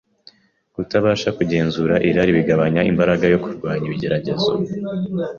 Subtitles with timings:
[0.73, 4.51] Kutabasha kugenzura irari bigabanya imbaraga yo kurwanya ibigeragezo